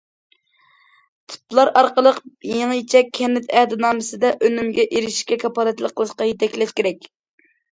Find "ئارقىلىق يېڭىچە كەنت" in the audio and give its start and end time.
1.81-3.53